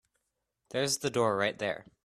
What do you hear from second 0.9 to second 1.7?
the door right